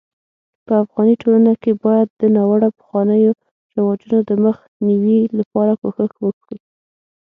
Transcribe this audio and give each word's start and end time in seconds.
په 0.65 0.73
افغاني 0.83 1.15
ټولنه 1.21 1.51
کي 1.61 1.71
بايد 1.83 2.07
د 2.11 2.23
ناړوه 2.35 2.69
پخوانيو 2.77 3.31
رواجونو 3.75 4.17
دمخ 4.29 4.57
نيوي 4.87 5.19
لپاره 5.39 5.73
کوښښ 5.81 6.13
وکړو 6.25 6.57